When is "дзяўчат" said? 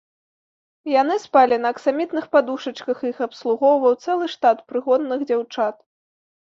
5.31-5.75